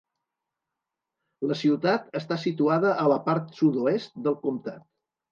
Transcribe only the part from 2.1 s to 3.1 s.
està situada a